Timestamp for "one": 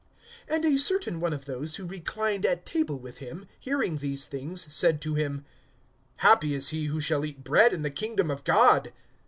1.19-1.31